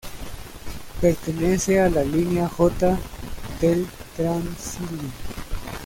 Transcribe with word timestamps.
Pertenece 0.99 1.79
a 1.79 1.87
la 1.87 2.03
línea 2.03 2.47
J 2.49 2.97
del 3.61 3.85
Transilien. 4.17 5.11